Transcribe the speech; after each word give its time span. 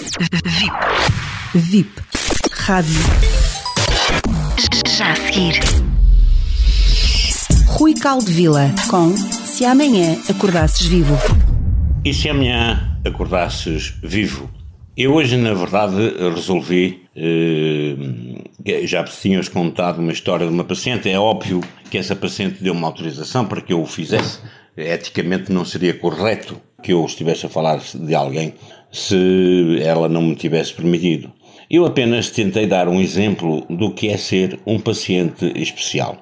VIP. 0.00 0.72
VIP. 1.54 1.90
Rádio. 2.52 3.00
Já 4.96 5.12
a 5.12 5.16
seguir. 5.16 5.60
Rui 7.66 7.92
Caldevila 7.94 8.72
com 8.88 9.14
Se 9.14 9.66
Amanhã 9.66 10.16
Acordasses 10.28 10.86
Vivo. 10.86 11.14
E 12.02 12.14
se 12.14 12.30
amanhã 12.30 12.98
acordasses 13.04 13.94
vivo? 14.02 14.50
Eu 14.96 15.12
hoje, 15.12 15.36
na 15.36 15.52
verdade, 15.52 15.96
resolvi. 16.34 17.02
Eh, 17.14 18.86
já 18.86 19.04
tinhas 19.04 19.50
contado 19.50 19.98
uma 19.98 20.12
história 20.12 20.46
de 20.46 20.52
uma 20.52 20.64
paciente. 20.64 21.10
É 21.10 21.18
óbvio 21.18 21.60
que 21.90 21.98
essa 21.98 22.16
paciente 22.16 22.62
deu 22.62 22.72
uma 22.72 22.86
autorização 22.86 23.44
para 23.44 23.60
que 23.60 23.74
eu 23.74 23.82
o 23.82 23.86
fizesse. 23.86 24.38
Eticamente 24.74 25.52
não 25.52 25.64
seria 25.64 25.92
correto 25.92 26.58
que 26.82 26.92
eu 26.92 27.04
estivesse 27.04 27.44
a 27.44 27.50
falar 27.50 27.80
de 27.94 28.14
alguém 28.14 28.54
se 28.92 29.78
ela 29.82 30.08
não 30.08 30.22
me 30.22 30.34
tivesse 30.34 30.72
permitido. 30.72 31.30
Eu 31.70 31.86
apenas 31.86 32.30
tentei 32.30 32.66
dar 32.66 32.88
um 32.88 33.00
exemplo 33.00 33.64
do 33.70 33.92
que 33.92 34.08
é 34.08 34.16
ser 34.16 34.58
um 34.66 34.78
paciente 34.78 35.52
especial. 35.54 36.18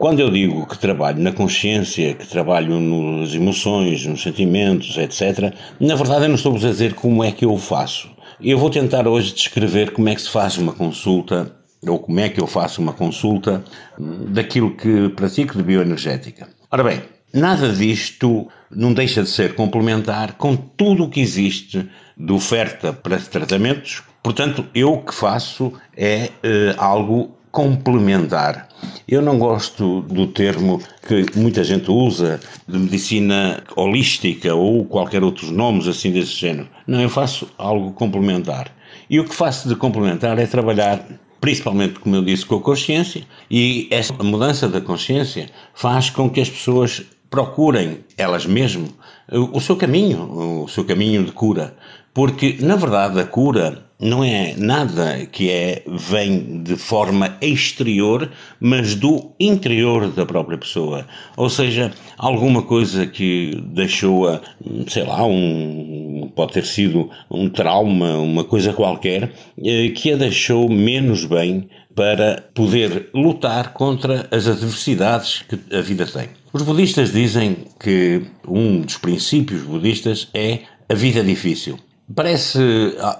Quando 0.00 0.20
eu 0.20 0.30
digo 0.30 0.66
que 0.66 0.78
trabalho 0.78 1.20
na 1.20 1.30
consciência, 1.30 2.14
que 2.14 2.26
trabalho 2.26 2.80
nas 2.80 3.34
emoções, 3.34 4.06
nos 4.06 4.22
sentimentos, 4.22 4.96
etc., 4.96 5.54
na 5.78 5.94
verdade 5.94 6.24
eu 6.24 6.28
não 6.28 6.36
estou 6.36 6.56
a 6.56 6.58
dizer 6.58 6.94
como 6.94 7.22
é 7.22 7.30
que 7.30 7.44
eu 7.44 7.52
o 7.52 7.58
faço. 7.58 8.10
Eu 8.40 8.58
vou 8.58 8.70
tentar 8.70 9.06
hoje 9.06 9.34
descrever 9.34 9.92
como 9.92 10.08
é 10.08 10.14
que 10.14 10.22
se 10.22 10.30
faz 10.30 10.56
uma 10.56 10.72
consulta, 10.72 11.54
ou 11.86 11.98
como 11.98 12.18
é 12.18 12.30
que 12.30 12.40
eu 12.40 12.46
faço 12.46 12.80
uma 12.80 12.94
consulta 12.94 13.62
daquilo 13.98 14.74
que 14.74 15.10
pratico 15.10 15.58
de 15.58 15.62
bioenergética. 15.62 16.48
Ora 16.70 16.82
bem, 16.82 17.02
nada 17.32 17.72
disto 17.72 18.48
não 18.70 18.92
deixa 18.92 19.22
de 19.22 19.28
ser 19.28 19.54
complementar 19.54 20.34
com 20.34 20.56
tudo 20.56 21.04
o 21.04 21.10
que 21.10 21.20
existe 21.20 21.88
de 22.16 22.32
oferta 22.32 22.92
para 22.92 23.18
tratamentos. 23.18 24.02
Portanto, 24.22 24.66
eu 24.74 24.92
o 24.92 25.02
que 25.02 25.14
faço 25.14 25.72
é 25.96 26.30
uh, 26.44 26.74
algo 26.76 27.36
complementar. 27.50 28.68
Eu 29.08 29.20
não 29.20 29.38
gosto 29.38 30.02
do 30.02 30.28
termo 30.28 30.80
que 31.06 31.26
muita 31.34 31.64
gente 31.64 31.90
usa 31.90 32.38
de 32.66 32.78
medicina 32.78 33.62
holística 33.74 34.54
ou 34.54 34.84
qualquer 34.84 35.24
outros 35.24 35.50
nomes 35.50 35.88
assim 35.88 36.12
desse 36.12 36.32
género. 36.32 36.68
Não, 36.86 37.00
eu 37.00 37.08
faço 37.08 37.48
algo 37.58 37.92
complementar. 37.92 38.70
E 39.08 39.18
o 39.18 39.24
que 39.24 39.34
faço 39.34 39.68
de 39.68 39.74
complementar 39.74 40.38
é 40.38 40.46
trabalhar 40.46 41.04
principalmente, 41.40 41.98
como 41.98 42.14
eu 42.14 42.22
disse, 42.22 42.44
com 42.44 42.56
a 42.56 42.60
consciência, 42.60 43.22
e 43.50 43.88
essa 43.90 44.12
mudança 44.12 44.68
da 44.68 44.80
consciência 44.80 45.48
faz 45.72 46.10
com 46.10 46.28
que 46.28 46.40
as 46.40 46.50
pessoas 46.50 47.02
procurem 47.30 47.98
elas 48.18 48.44
mesmas 48.44 48.90
o 49.30 49.60
seu 49.60 49.76
caminho, 49.76 50.64
o 50.64 50.68
seu 50.68 50.84
caminho 50.84 51.24
de 51.24 51.32
cura. 51.32 51.74
Porque, 52.12 52.56
na 52.60 52.74
verdade, 52.74 53.20
a 53.20 53.24
cura 53.24 53.84
não 54.00 54.24
é 54.24 54.54
nada 54.56 55.26
que 55.26 55.50
é, 55.50 55.82
vem 55.86 56.62
de 56.62 56.74
forma 56.74 57.36
exterior, 57.40 58.30
mas 58.58 58.94
do 58.94 59.30
interior 59.38 60.10
da 60.10 60.24
própria 60.24 60.58
pessoa. 60.58 61.06
Ou 61.36 61.50
seja, 61.50 61.92
alguma 62.16 62.62
coisa 62.62 63.06
que 63.06 63.62
deixou-a, 63.66 64.40
sei 64.88 65.04
lá, 65.04 65.24
um, 65.24 65.99
pode 66.34 66.52
ter 66.52 66.64
sido 66.64 67.10
um 67.30 67.48
trauma, 67.48 68.18
uma 68.18 68.44
coisa 68.44 68.72
qualquer, 68.72 69.32
eh, 69.62 69.88
que 69.90 70.12
a 70.12 70.16
deixou 70.16 70.68
menos 70.68 71.24
bem 71.24 71.68
para 71.94 72.44
poder 72.54 73.10
lutar 73.14 73.72
contra 73.72 74.26
as 74.30 74.46
adversidades 74.46 75.42
que 75.48 75.58
a 75.76 75.80
vida 75.80 76.06
tem. 76.06 76.28
Os 76.52 76.62
budistas 76.62 77.12
dizem 77.12 77.58
que 77.78 78.22
um 78.46 78.80
dos 78.80 78.96
princípios 78.96 79.62
budistas 79.62 80.28
é 80.34 80.60
a 80.88 80.94
vida 80.94 81.22
difícil. 81.22 81.78
Parece 82.12 82.58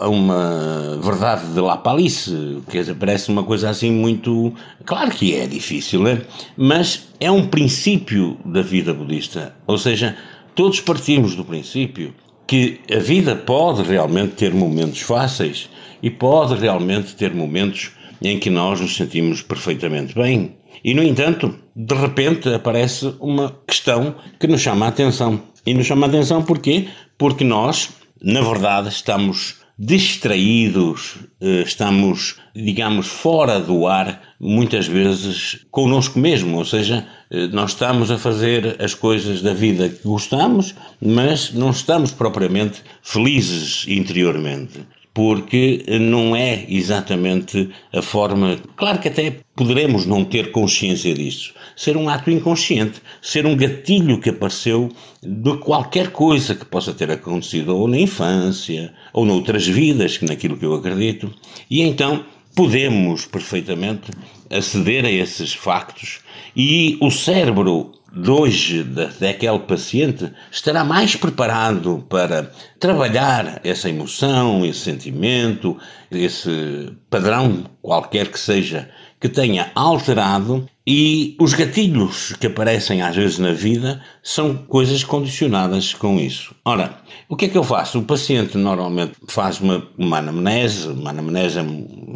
uma 0.01 0.99
verdade 1.01 1.53
de 1.53 1.61
La 1.61 1.77
Palice, 1.77 2.61
quer 2.69 2.81
dizer, 2.81 2.97
parece 2.97 3.31
uma 3.31 3.45
coisa 3.45 3.71
assim 3.71 3.93
muito. 3.93 4.53
Claro 4.85 5.13
que 5.13 5.37
é 5.37 5.47
difícil, 5.47 6.03
né? 6.03 6.23
mas 6.57 7.09
é 7.21 7.31
um 7.31 7.47
princípio 7.47 8.37
da 8.45 8.63
vida 8.63 8.93
budista. 8.93 9.55
Ou 9.65 9.79
seja, 9.79 10.17
todos 10.57 10.81
partimos 10.81 11.37
do 11.37 11.45
princípio 11.45 12.13
que 12.51 12.81
a 12.93 12.99
vida 12.99 13.37
pode 13.37 13.83
realmente 13.83 14.35
ter 14.35 14.53
momentos 14.53 15.01
fáceis 15.03 15.71
e 16.03 16.11
pode 16.11 16.57
realmente 16.57 17.15
ter 17.15 17.33
momentos 17.33 17.93
em 18.21 18.41
que 18.41 18.51
nós 18.51 18.81
nos 18.81 18.97
sentimos 18.97 19.41
perfeitamente 19.41 20.17
bem. 20.17 20.57
E, 20.83 20.93
no 20.93 21.03
entanto, 21.05 21.55
de 21.77 21.95
repente 21.95 22.53
aparece 22.53 23.15
uma 23.21 23.55
questão 23.65 24.17
que 24.41 24.49
nos 24.49 24.61
chama 24.61 24.87
a 24.87 24.89
atenção. 24.89 25.41
E 25.65 25.73
nos 25.73 25.87
chama 25.87 26.07
a 26.07 26.09
atenção 26.09 26.43
porquê? 26.43 26.89
Porque 27.17 27.45
nós 27.45 27.91
na 28.23 28.43
verdade, 28.43 28.89
estamos 28.89 29.57
distraídos, 29.79 31.17
eh, 31.41 31.63
estamos, 31.65 32.37
digamos, 32.55 33.07
fora 33.07 33.59
do 33.59 33.87
ar, 33.87 34.21
muitas 34.39 34.87
vezes 34.87 35.65
connosco 35.71 36.19
mesmo, 36.19 36.59
ou 36.59 36.65
seja, 36.67 37.07
nós 37.53 37.71
estamos 37.71 38.11
a 38.11 38.19
fazer 38.19 38.77
as 38.83 38.95
coisas 38.95 39.41
da 39.41 39.55
vida 39.55 39.89
que 39.89 40.03
gostamos, 40.03 40.75
mas 41.01 41.53
não 41.53 41.71
estamos 41.71 42.11
propriamente 42.11 42.83
felizes 43.03 43.85
interiormente 43.87 44.81
porque 45.13 45.85
não 46.01 46.37
é 46.37 46.65
exatamente 46.69 47.69
a 47.93 48.01
forma. 48.01 48.59
Claro 48.77 48.99
que 49.01 49.09
até 49.09 49.41
poderemos 49.57 50.07
não 50.07 50.25
ter 50.25 50.53
consciência 50.53 51.15
disso. 51.15 51.53
Ser 51.77 51.97
um 51.97 52.09
ato 52.09 52.31
inconsciente, 52.31 53.03
ser 53.21 53.45
um 53.45 53.57
gatilho 53.57 54.21
que 54.21 54.31
apareceu 54.31 54.89
de 55.23 55.57
qualquer 55.59 56.11
coisa 56.11 56.55
que 56.55 56.65
possa 56.65 56.93
ter 56.93 57.11
acontecido 57.11 57.77
ou 57.77 57.89
na 57.89 57.99
infância 57.99 58.93
ou 59.13 59.25
noutras 59.25 59.67
vidas, 59.67 60.21
naquilo 60.23 60.57
que 60.57 60.65
eu 60.65 60.75
acredito. 60.75 61.33
E 61.69 61.83
então 61.83 62.25
podemos 62.55 63.27
perfeitamente 63.27 64.11
aceder 64.51 65.05
a 65.05 65.11
esses 65.11 65.55
factos 65.55 66.21
e 66.57 66.99
o 67.01 67.11
cérebro 67.11 67.93
de 68.13 68.29
hoje, 68.29 68.83
daquele 68.83 69.61
paciente, 69.61 70.33
estará 70.51 70.83
mais 70.83 71.15
preparado 71.15 72.05
para 72.09 72.51
trabalhar 72.81 73.61
essa 73.63 73.89
emoção, 73.89 74.67
esse 74.67 74.81
sentimento, 74.81 75.79
esse 76.11 76.93
padrão 77.09 77.65
qualquer 77.81 78.29
que 78.29 78.39
seja 78.39 78.91
que 79.21 79.29
tenha 79.29 79.71
alterado 79.75 80.67
e 80.87 81.37
os 81.39 81.53
gatilhos 81.53 82.35
que 82.41 82.47
aparecem 82.47 83.03
às 83.03 83.15
vezes 83.15 83.39
na 83.39 83.53
vida 83.53 84.03
são 84.23 84.57
coisas 84.57 85.05
condicionadas 85.05 85.93
com 85.93 86.19
isso. 86.19 86.55
Ora, 86.65 86.99
o 87.29 87.37
que 87.37 87.45
é 87.45 87.49
que 87.49 87.59
eu 87.59 87.63
faço? 87.63 87.99
O 87.99 88.03
paciente 88.03 88.57
normalmente 88.57 89.13
faz 89.29 89.61
uma, 89.61 89.87
uma 89.97 90.19
anamnese, 90.19 90.89
uma 90.89 91.11
anamnese, 91.11 91.61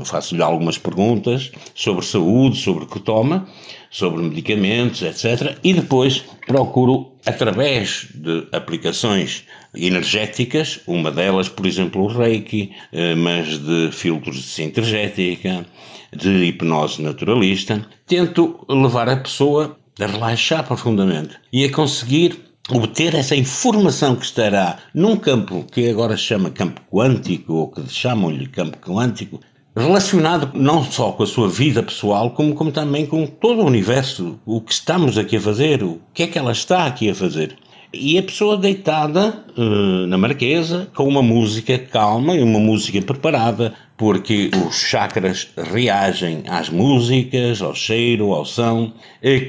faço-lhe 0.05 0.43
algumas 0.43 0.79
perguntas 0.79 1.53
sobre 1.75 2.05
saúde, 2.05 2.57
sobre 2.57 2.85
o 2.85 2.87
que 2.89 2.99
toma, 2.99 3.47
sobre 3.91 4.23
medicamentos, 4.23 5.03
etc. 5.03 5.59
E 5.63 5.75
depois 5.75 6.25
procuro, 6.47 7.13
através 7.27 8.09
de 8.15 8.47
aplicações 8.53 9.45
energéticas, 9.75 10.81
uma 10.87 11.11
delas, 11.11 11.49
por 11.49 11.67
exemplo, 11.67 12.03
o 12.03 12.07
Reiki, 12.07 12.73
eh, 12.93 13.15
mas 13.15 13.59
de 13.59 13.91
filtros 13.93 14.37
de 14.37 14.43
sintergética, 14.43 15.67
de 16.15 16.45
hipnose 16.45 17.03
naturalista, 17.03 17.85
tento 18.07 18.65
levar 18.69 19.09
a 19.09 19.17
pessoa 19.17 19.77
a 20.01 20.07
relaxar 20.07 20.65
profundamente 20.65 21.37
e 21.53 21.65
a 21.65 21.73
conseguir 21.73 22.39
obter 22.71 23.15
essa 23.15 23.37
informação 23.37 24.17
que 24.17 24.25
estará 24.25 24.79
num 24.95 25.17
campo 25.17 25.65
que 25.71 25.89
agora 25.89 26.17
se 26.17 26.25
chama 26.25 26.51
campo 26.51 26.81
quântico, 26.91 27.53
ou 27.53 27.71
que 27.71 27.89
chamam-lhe 27.89 28.47
campo 28.47 28.79
quântico, 28.79 29.41
relacionado 29.77 30.51
não 30.55 30.85
só 30.85 31.13
com 31.13 31.23
a 31.23 31.27
sua 31.27 31.49
vida 31.49 31.83
pessoal, 31.83 32.31
como, 32.31 32.55
como 32.55 32.71
também 32.71 33.07
com 33.07 33.27
todo 33.27 33.61
o 33.61 33.67
universo, 33.67 34.39
o 34.47 34.61
que 34.61 34.73
estamos 34.73 35.19
aqui 35.19 35.37
a 35.37 35.41
fazer, 35.41 35.83
o 35.83 36.01
que 36.13 36.23
é 36.23 36.27
que 36.27 36.39
ela 36.39 36.53
está 36.53 36.87
aqui 36.87 37.11
a 37.11 37.15
fazer. 37.15 37.57
E 37.93 38.19
a 38.19 38.23
pessoa 38.23 38.57
deitada 38.57 39.45
uh, 39.57 40.07
na 40.07 40.19
marquesa, 40.19 40.89
com 40.95 41.07
uma 41.07 41.23
música 41.23 41.79
calma 41.79 42.35
e 42.35 42.43
uma 42.43 42.59
música 42.59 43.01
preparada, 43.01 43.73
porque 43.97 44.51
os 44.67 44.77
chakras 44.77 45.49
reagem 45.57 46.43
às 46.49 46.69
músicas, 46.69 47.63
ao 47.63 47.75
cheiro, 47.75 48.33
ao 48.33 48.45
som, 48.45 48.93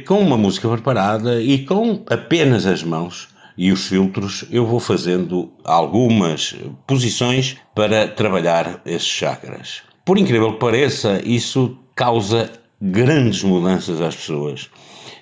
com 0.06 0.19
uma 0.19 0.38
música 0.38 0.69
preparada 0.69 1.42
e 1.42 1.66
com 1.66 2.04
apenas 2.07 2.68
as 2.68 2.83
mãos 2.83 3.30
e 3.57 3.71
os 3.71 3.88
filtros, 3.88 4.45
eu 4.51 4.66
vou 4.66 4.80
fazendo 4.80 5.51
algumas 5.63 6.56
posições 6.86 7.57
para 7.74 8.07
trabalhar 8.07 8.81
esses 8.86 9.07
chakras. 9.07 9.81
Por 10.06 10.19
incrível 10.19 10.54
que 10.54 10.60
pareça, 10.60 11.19
isso 11.25 11.75
causa 11.96 12.52
grandes 12.80 13.42
mudanças 13.42 14.00
às 14.00 14.16
pessoas. 14.16 14.69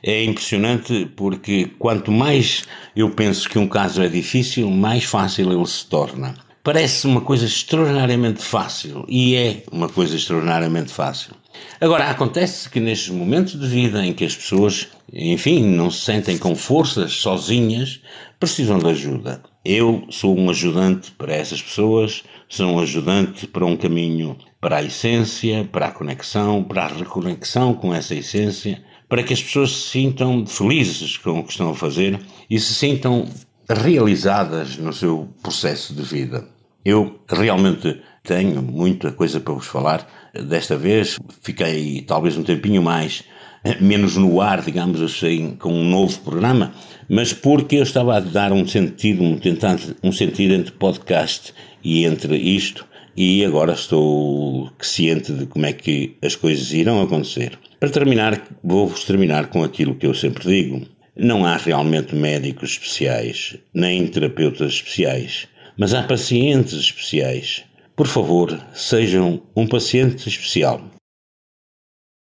É 0.03 0.25
impressionante 0.25 1.09
porque 1.15 1.71
quanto 1.80 2.12
mais 2.12 2.65
eu 2.94 3.09
penso 3.09 3.47
que 3.50 3.57
um 3.57 3.65
caso 3.65 4.01
é 4.01 4.09
difícil, 4.09 4.69
mais 4.69 5.06
fácil 5.06 5.53
ele 5.53 5.65
se 5.65 5.85
torna. 5.85 6.35
Parece 6.62 7.07
uma 7.07 7.21
coisa 7.21 7.45
extraordinariamente 7.45 8.44
fácil 8.44 9.06
e 9.07 9.35
é 9.35 9.63
uma 9.71 9.88
coisa 9.88 10.18
extraordinariamente 10.18 10.91
fácil. 10.91 11.33
Agora, 11.80 12.09
acontece 12.09 12.69
que 12.69 12.81
nestes 12.81 13.09
momentos 13.09 13.57
de 13.57 13.65
vida 13.65 14.06
em 14.06 14.13
que 14.13 14.25
as 14.25 14.35
pessoas, 14.35 14.89
enfim, 15.11 15.63
não 15.63 15.91
se 15.91 16.01
sentem 16.01 16.38
com 16.38 16.55
forças 16.55 17.13
sozinhas, 17.13 18.01
precisam 18.39 18.79
de 18.79 18.88
ajuda. 18.88 19.41
Eu 19.65 20.05
sou 20.09 20.38
um 20.38 20.50
ajudante 20.50 21.11
para 21.11 21.33
essas 21.33 21.61
pessoas, 21.61 22.23
sou 22.50 22.67
um 22.67 22.79
ajudante 22.79 23.47
para 23.47 23.65
um 23.65 23.77
caminho 23.77 24.38
para 24.59 24.77
a 24.77 24.83
essência, 24.83 25.67
para 25.71 25.88
a 25.88 25.91
conexão, 25.91 26.63
para 26.63 26.85
a 26.85 26.88
reconexão 26.88 27.73
com 27.73 27.94
essa 27.94 28.15
essência, 28.15 28.81
para 29.09 29.21
que 29.21 29.33
as 29.33 29.44
pessoas 29.44 29.71
se 29.71 29.89
sintam 29.89 30.45
felizes 30.45 31.17
com 31.17 31.39
o 31.39 31.44
que 31.44 31.51
estão 31.51 31.71
a 31.71 31.75
fazer 31.75 32.19
e 32.49 32.59
se 32.59 32.73
sintam 32.73 33.27
realizadas 33.69 34.77
no 34.77 34.94
seu 34.94 35.29
processo 35.41 35.94
de 35.94 36.01
vida. 36.01 36.47
Eu 36.85 37.19
realmente 37.29 38.01
tenho 38.23 38.61
muita 38.61 39.11
coisa 39.11 39.39
para 39.39 39.53
vos 39.53 39.67
falar. 39.67 40.07
Desta 40.33 40.75
vez 40.75 41.17
fiquei 41.41 42.01
talvez 42.01 42.38
um 42.38 42.44
tempinho 42.44 42.81
mais, 42.81 43.23
menos 43.80 44.15
no 44.15 44.42
ar, 44.42 44.62
digamos 44.62 45.01
assim, 45.01 45.56
com 45.57 45.74
um 45.74 45.83
novo 45.83 46.19
programa, 46.19 46.74
mas 47.10 47.33
porque 47.33 47.77
eu 47.77 47.83
estava 47.83 48.18
a 48.18 48.19
dar 48.19 48.51
um 48.51 48.68
sentido, 48.68 49.24
um, 49.24 49.38
tentar, 49.38 49.77
um 50.01 50.12
sentido 50.12 50.54
entre 50.54 50.71
podcast 50.71 51.54
e 51.83 52.06
entre 52.06 52.38
isto, 52.38 52.86
e 53.15 53.45
agora 53.45 53.74
estou 53.74 54.71
ciente 54.80 55.31
de 55.31 55.45
como 55.45 55.65
é 55.65 55.74
que 55.74 56.18
as 56.21 56.36
coisas 56.36 56.74
irão 56.74 57.01
acontecer. 57.01 57.57
Para 57.80 57.89
terminar, 57.89 58.42
vou-vos 58.63 59.04
terminar 59.04 59.48
com 59.48 59.63
aquilo 59.63 59.95
que 59.95 60.07
eu 60.07 60.13
sempre 60.13 60.48
digo. 60.48 60.86
Não 61.16 61.45
há 61.45 61.57
realmente 61.57 62.16
médicos 62.16 62.71
especiais, 62.71 63.57
nem 63.74 64.07
terapeutas 64.07 64.74
especiais, 64.74 65.48
mas 65.77 65.94
há 65.94 66.01
pacientes 66.04 66.74
especiais. 66.74 67.63
Por 67.95 68.07
favor, 68.07 68.59
sejam 68.74 69.44
um 69.56 69.68
paciente 69.68 70.27
especial. 70.27 70.93